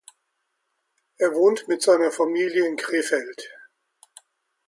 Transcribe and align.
Er 1.19 1.31
wohnt 1.35 1.67
mit 1.67 1.83
seiner 1.83 2.09
Familie 2.11 2.65
in 2.67 2.75
Krefeld. 2.75 3.51